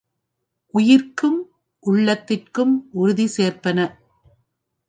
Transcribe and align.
உயிர்க்கும், 0.73 1.37
உள்ளத்திற்கும் 1.83 2.73
உறுதி 2.91 3.27
சேர்ப்பன. 3.37 3.79